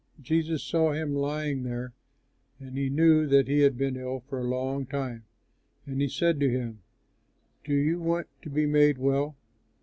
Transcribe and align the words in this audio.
Jesus 0.19 0.63
saw 0.63 0.93
him 0.93 1.13
lying 1.13 1.61
there, 1.61 1.93
and 2.59 2.73
knew 2.73 3.27
that 3.27 3.47
he 3.47 3.59
had 3.59 3.77
been 3.77 3.95
ill 3.95 4.21
for 4.21 4.39
a 4.39 4.43
long 4.49 4.83
time; 4.87 5.25
and 5.85 6.01
he 6.01 6.09
said 6.09 6.39
to 6.39 6.49
him, 6.49 6.79
"Do 7.63 7.75
you 7.75 7.99
want 7.99 8.25
to 8.41 8.49
be 8.49 8.65
made 8.65 8.97
well?" 8.97 9.35